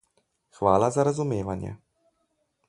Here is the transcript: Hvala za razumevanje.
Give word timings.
Hvala 0.59 0.89
za 0.95 1.05
razumevanje. 1.09 1.75